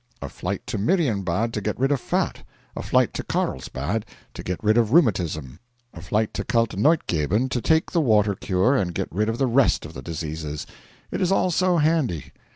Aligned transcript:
A 0.19 0.29
flight 0.29 0.65
to 0.65 0.79
Marienbad 0.79 1.53
to 1.53 1.61
get 1.61 1.79
rid 1.79 1.91
of 1.91 2.01
fat; 2.01 2.41
a 2.75 2.81
flight 2.81 3.13
to 3.13 3.23
Carlsbad 3.23 4.03
to 4.33 4.41
get 4.41 4.63
rid 4.63 4.75
of 4.75 4.91
rheumatism; 4.93 5.59
a 5.93 6.01
flight 6.01 6.33
to 6.33 6.43
Kalteneutgeben 6.43 7.49
to 7.49 7.61
take 7.61 7.91
the 7.91 8.01
water 8.01 8.33
cure 8.33 8.75
and 8.75 8.95
get 8.95 9.09
rid 9.11 9.29
of 9.29 9.37
the 9.37 9.45
rest 9.45 9.85
of 9.85 9.93
the 9.93 10.01
diseases. 10.01 10.65
It 11.11 11.21
is 11.21 11.31
all 11.31 11.51
so 11.51 11.77
handy. 11.77 12.31